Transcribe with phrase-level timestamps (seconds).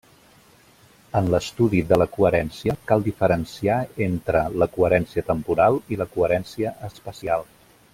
[1.19, 3.77] En l'estudi de la coherència cal diferenciar
[4.09, 7.51] entre la coherència temporal i la coherència espacial.